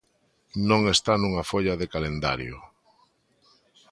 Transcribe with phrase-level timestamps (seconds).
[0.69, 2.55] Non está nunha folla de calendario.